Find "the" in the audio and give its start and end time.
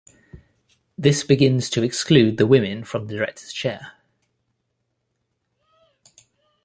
2.37-2.47, 3.05-3.13